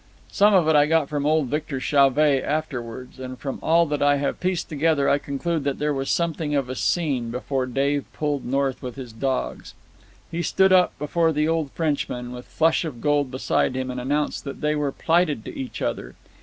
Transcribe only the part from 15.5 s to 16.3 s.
each other.